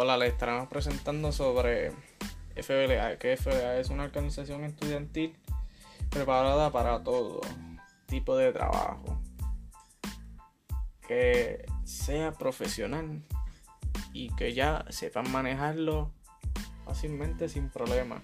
Hola, 0.00 0.16
le 0.16 0.28
estaremos 0.28 0.68
presentando 0.68 1.32
sobre 1.32 1.90
FBLA, 2.54 3.18
que 3.18 3.36
FBLA 3.36 3.80
es 3.80 3.90
una 3.90 4.04
organización 4.04 4.62
estudiantil 4.62 5.36
preparada 6.08 6.70
para 6.70 7.02
todo 7.02 7.40
tipo 8.06 8.36
de 8.36 8.52
trabajo, 8.52 9.20
que 11.04 11.66
sea 11.82 12.30
profesional 12.30 13.24
y 14.12 14.32
que 14.36 14.54
ya 14.54 14.84
sepan 14.90 15.32
manejarlo 15.32 16.12
fácilmente 16.84 17.48
sin 17.48 17.68
problema, 17.68 18.22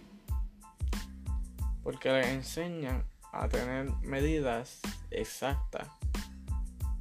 porque 1.83 2.13
les 2.13 2.29
enseñan 2.29 3.05
a 3.33 3.49
tener 3.49 3.91
medidas 4.03 4.79
exactas 5.11 5.89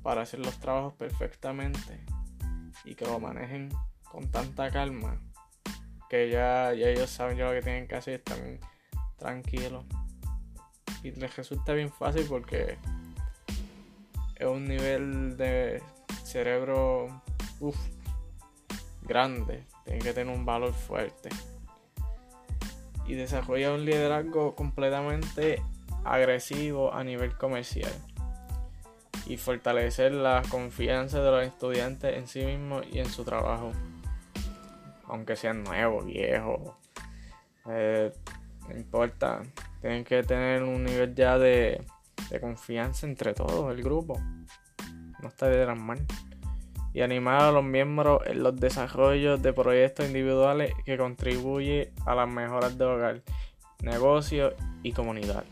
para 0.02 0.24
hacer 0.24 0.40
los 0.40 0.58
trabajos 0.58 0.96
perfectamente 0.96 2.04
y 2.86 2.96
que 2.96 3.06
lo 3.06 3.20
manejen 3.20 3.70
con 4.14 4.30
tanta 4.30 4.70
calma 4.70 5.20
que 6.08 6.30
ya, 6.30 6.72
ellos 6.74 7.10
saben 7.10 7.36
ya 7.36 7.46
lo 7.46 7.54
que 7.54 7.64
tienen 7.64 7.88
que 7.88 7.96
hacer 7.96 8.14
están 8.14 8.60
tranquilos. 9.18 9.84
Y 11.02 11.10
les 11.10 11.36
resulta 11.36 11.74
bien 11.74 11.92
fácil 11.92 12.28
porque 12.30 12.78
es 14.36 14.46
un 14.46 14.66
nivel 14.66 15.36
de 15.36 15.82
cerebro 16.24 17.24
grande. 19.02 19.66
Tienen 19.86 20.04
que 20.04 20.14
tener 20.14 20.36
un 20.36 20.46
valor 20.46 20.72
fuerte. 20.74 21.30
Y 23.08 23.16
desarrolla 23.16 23.74
un 23.74 23.84
liderazgo 23.84 24.54
completamente 24.54 25.64
agresivo 26.06 26.94
a 26.94 27.04
nivel 27.04 27.36
comercial 27.36 27.92
y 29.26 29.38
fortalecer 29.38 30.12
la 30.12 30.44
confianza 30.50 31.24
de 31.24 31.32
los 31.32 31.44
estudiantes 31.44 32.16
en 32.16 32.28
sí 32.28 32.46
mismos 32.46 32.86
y 32.92 33.00
en 33.00 33.10
su 33.10 33.24
trabajo. 33.24 33.72
Aunque 35.04 35.36
sean 35.36 35.64
nuevos, 35.64 36.06
viejos, 36.06 36.76
eh, 37.70 38.12
no 38.68 38.76
importa. 38.76 39.42
Tienen 39.82 40.04
que 40.04 40.24
tener 40.24 40.64
un 40.64 40.84
nivel 40.84 41.14
ya 41.14 41.38
de, 41.38 41.86
de 42.30 42.40
confianza 42.40 43.06
entre 43.06 43.34
todos, 43.34 43.74
el 43.76 43.84
grupo. 43.84 44.20
No 45.22 45.28
está 45.28 45.48
de 45.48 45.66
mal. 45.76 46.06
Y 46.94 47.02
animar 47.02 47.42
a 47.42 47.52
los 47.52 47.64
miembros 47.64 48.22
en 48.26 48.44
los 48.44 48.56
desarrollos 48.56 49.42
de 49.42 49.52
proyectos 49.52 50.06
individuales 50.06 50.74
que 50.86 50.98
contribuyen 50.98 51.92
a 52.06 52.14
las 52.14 52.30
mejoras 52.30 52.78
de 52.78 52.86
hogar, 52.86 53.22
negocio 53.82 54.54
y 54.84 54.92
comunidad. 54.92 55.44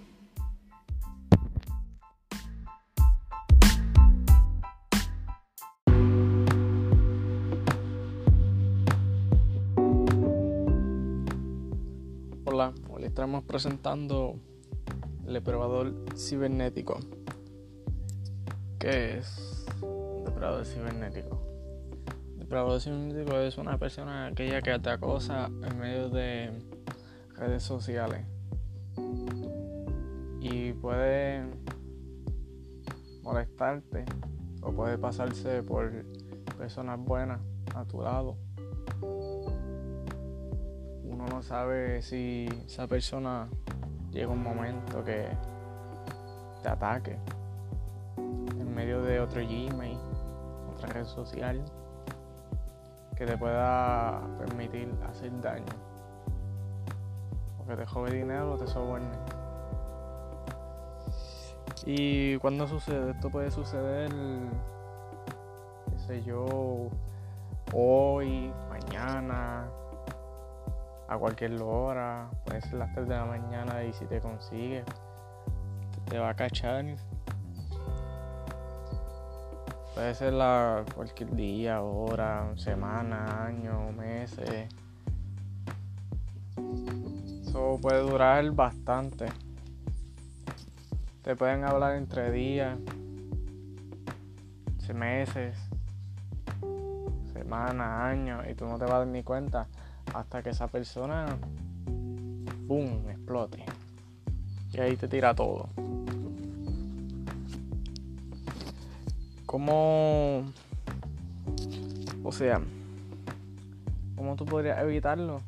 Hola, 12.62 12.76
hoy 12.92 13.06
estamos 13.06 13.44
presentando 13.44 14.36
el 15.26 15.34
depredador 15.34 15.96
cibernético. 16.16 17.00
¿Qué 18.78 19.18
es 19.18 19.66
un 19.82 20.26
depredador 20.26 20.64
cibernético? 20.68 21.42
El 22.34 22.40
depredador 22.42 22.80
cibernético 22.80 23.36
es 23.40 23.58
una 23.58 23.80
persona 23.80 24.28
aquella 24.28 24.62
que 24.62 24.78
te 24.78 24.92
acosa 24.92 25.48
en 25.48 25.80
medio 25.80 26.10
de 26.10 26.52
redes 27.36 27.64
sociales 27.64 28.28
y 30.40 30.74
puede 30.74 31.44
molestarte 33.24 34.06
o 34.62 34.72
puede 34.72 35.00
pasarse 35.00 35.64
por 35.64 36.06
personas 36.60 37.00
buenas 37.00 37.42
a 37.74 37.86
tu 37.86 38.04
lado 38.04 38.38
no 41.18 41.42
sabe 41.42 42.02
si 42.02 42.48
esa 42.66 42.88
persona 42.88 43.48
llega 44.12 44.30
un 44.30 44.44
momento 44.44 45.04
que 45.04 45.28
te 46.62 46.70
ataque 46.70 47.18
en 48.18 48.74
medio 48.74 49.02
de 49.02 49.20
otro 49.20 49.42
Gmail, 49.42 49.98
otra 50.74 50.90
red 50.90 51.06
social, 51.06 51.64
que 53.16 53.26
te 53.26 53.38
pueda 53.38 54.22
permitir 54.40 54.94
hacer 55.10 55.32
daño. 55.42 55.66
O 57.60 57.68
que 57.68 57.76
te 57.76 57.86
jobe 57.86 58.12
dinero 58.12 58.54
o 58.54 58.58
te 58.58 58.68
soborne. 58.68 59.10
Y 61.86 62.38
cuando 62.38 62.68
sucede, 62.68 63.12
esto 63.12 63.30
puede 63.30 63.50
suceder, 63.50 64.12
qué 65.90 66.00
sé 66.00 66.24
yo, 66.24 66.90
hoy, 67.74 68.54
mañana, 68.70 69.68
a 71.12 71.18
cualquier 71.18 71.62
hora, 71.62 72.32
puede 72.46 72.62
ser 72.62 72.76
las 72.76 72.94
3 72.94 73.06
de 73.06 73.16
la 73.16 73.26
mañana 73.26 73.84
y 73.84 73.92
si 73.92 74.06
te 74.06 74.22
consigue, 74.22 74.86
te 76.06 76.18
va 76.18 76.30
a 76.30 76.34
cachar. 76.34 76.86
Puede 79.94 80.16
ser 80.16 80.32
la, 80.32 80.86
cualquier 80.96 81.36
día, 81.36 81.82
hora, 81.82 82.54
semana, 82.56 83.46
año, 83.46 83.92
meses. 83.92 84.70
Eso 87.46 87.78
puede 87.82 88.00
durar 88.00 88.50
bastante. 88.52 89.26
Te 91.24 91.36
pueden 91.36 91.66
hablar 91.66 91.98
entre 91.98 92.32
días, 92.32 92.80
meses, 94.94 95.58
semanas, 97.34 98.02
años 98.02 98.46
y 98.50 98.56
tú 98.56 98.66
no 98.66 98.78
te 98.78 98.86
vas 98.86 98.94
a 98.94 98.98
dar 99.00 99.08
ni 99.08 99.24
cuenta 99.24 99.68
hasta 100.14 100.44
que 100.44 100.50
esa 100.50 100.68
persona, 100.68 101.38
¡boom!, 102.68 103.10
explote. 103.10 103.64
Y 104.74 104.80
ahí 104.80 104.96
te 104.96 105.08
tira 105.08 105.34
todo. 105.34 105.70
¿Cómo, 109.46 110.46
o 112.24 112.32
sea, 112.32 112.62
cómo 114.16 114.36
tú 114.36 114.46
podrías 114.46 114.82
evitarlo? 114.82 115.42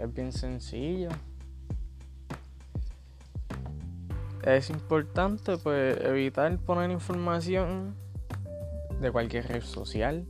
Es 0.00 0.14
bien 0.14 0.30
sencillo. 0.30 1.08
Es 4.44 4.70
importante 4.70 5.56
pues 5.56 5.98
evitar 6.02 6.56
poner 6.58 6.90
información 6.90 7.94
de 9.00 9.10
cualquier 9.10 9.48
red 9.48 9.62
social 9.62 10.26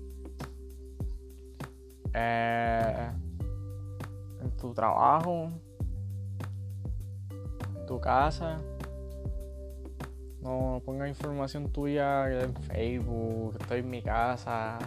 eh, 2.14 3.10
en 4.40 4.50
tu 4.56 4.72
trabajo, 4.72 5.50
en 7.76 7.86
tu 7.86 8.00
casa. 8.00 8.58
No 10.40 10.80
ponga 10.84 11.08
información 11.08 11.72
tuya 11.72 12.30
en 12.30 12.54
Facebook, 12.54 13.56
estoy 13.60 13.80
en 13.80 13.90
mi 13.90 14.02
casa 14.02 14.78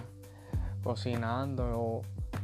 cocinando 0.84 1.64
o, 1.80 2.02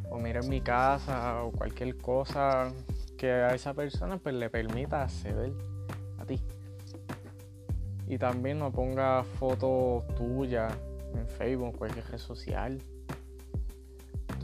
o 0.10 0.20
mira 0.20 0.42
en 0.42 0.50
mi 0.50 0.62
casa 0.62 1.44
o 1.44 1.52
cualquier 1.52 1.96
cosa 1.98 2.72
que 3.18 3.32
a 3.32 3.54
esa 3.54 3.74
persona 3.74 4.18
pues 4.18 4.36
le 4.36 4.50
permita 4.50 5.04
acceder 5.04 5.54
a 6.20 6.26
ti. 6.26 6.42
Y 8.08 8.18
también 8.18 8.60
no 8.60 8.72
ponga 8.72 9.24
fotos 9.24 10.06
tuyas 10.16 10.74
en 11.16 11.28
Facebook, 11.28 11.78
cualquier 11.78 12.06
red 12.08 12.18
social 12.18 12.82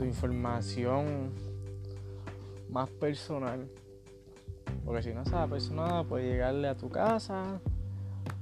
tu 0.00 0.06
información 0.06 1.30
más 2.70 2.88
personal. 2.88 3.68
Porque 4.82 5.02
si 5.02 5.12
no 5.12 5.20
esa 5.20 5.46
persona 5.46 6.04
puede 6.04 6.24
llegarle 6.24 6.68
a 6.68 6.74
tu 6.74 6.88
casa 6.88 7.60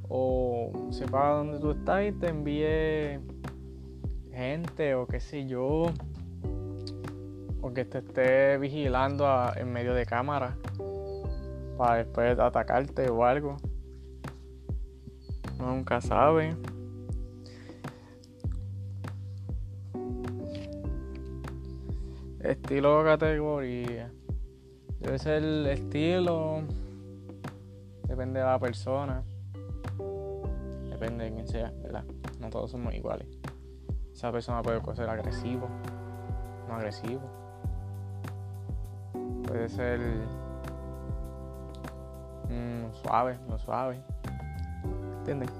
o 0.08 0.70
sepa 0.92 1.30
dónde 1.30 1.58
tú 1.58 1.72
estás 1.72 2.06
y 2.06 2.12
te 2.12 2.28
envíe 2.28 3.18
gente 4.30 4.94
o 4.94 5.08
qué 5.08 5.18
sé 5.18 5.46
yo. 5.46 5.86
O 7.60 7.72
que 7.74 7.84
te 7.84 7.98
esté 7.98 8.56
vigilando 8.58 9.26
en 9.56 9.72
medio 9.72 9.94
de 9.94 10.06
cámara 10.06 10.56
para 11.76 11.96
después 11.96 12.38
atacarte 12.38 13.10
o 13.10 13.24
algo. 13.24 13.56
nunca 15.58 16.00
sabe. 16.00 16.54
Estilo 22.40 23.00
o 23.00 23.04
categoría. 23.04 24.12
Debe 25.00 25.18
ser 25.18 25.42
el 25.42 25.66
estilo. 25.66 26.62
Depende 28.04 28.40
de 28.40 28.46
la 28.46 28.58
persona. 28.58 29.24
Depende 30.88 31.24
de 31.24 31.32
quién 31.32 31.48
sea, 31.48 31.72
¿verdad? 31.82 32.04
No 32.40 32.48
todos 32.48 32.70
somos 32.70 32.94
iguales. 32.94 33.26
Esa 34.12 34.30
persona 34.30 34.62
puede 34.62 34.80
ser 34.94 35.08
agresivo, 35.08 35.68
no 36.68 36.74
agresivo. 36.74 37.22
Puede 39.46 39.68
ser 39.68 40.00
mm, 42.48 42.92
suave, 43.02 43.38
no 43.48 43.58
suave. 43.58 44.00
¿Entiendes? 45.18 45.50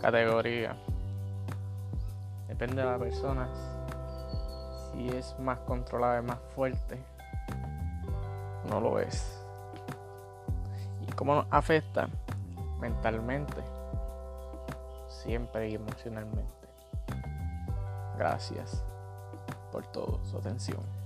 Categoría. 0.00 0.76
Depende 2.48 2.82
de 2.82 2.84
la 2.84 2.98
persona 2.98 3.48
si 4.92 5.08
es 5.08 5.38
más 5.38 5.58
controlado 5.60 6.22
y 6.22 6.26
más 6.26 6.38
fuerte, 6.54 6.98
no 8.68 8.80
lo 8.80 8.98
es. 8.98 9.42
¿Y 11.00 11.12
cómo 11.12 11.34
nos 11.34 11.46
afecta? 11.50 12.08
Mentalmente, 12.80 13.62
siempre 15.08 15.70
y 15.70 15.74
emocionalmente. 15.74 16.68
Gracias 18.16 18.84
por 19.70 19.86
toda 19.86 20.24
su 20.24 20.36
atención. 20.36 21.01